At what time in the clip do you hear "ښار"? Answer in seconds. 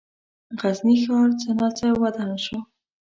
1.03-1.29